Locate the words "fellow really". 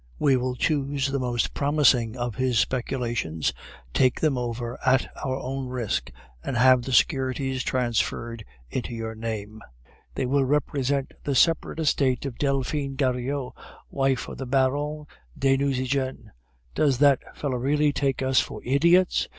17.37-17.93